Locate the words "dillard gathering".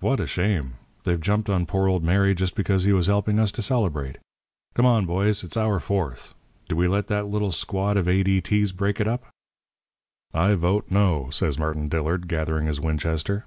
11.88-12.66